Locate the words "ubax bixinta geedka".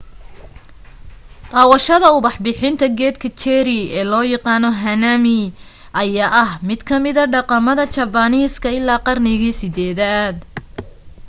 2.17-3.27